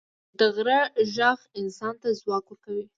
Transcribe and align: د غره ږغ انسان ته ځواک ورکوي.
د 0.37 0.39
غره 0.55 0.79
ږغ 1.15 1.39
انسان 1.61 1.93
ته 2.01 2.07
ځواک 2.19 2.45
ورکوي. 2.47 2.85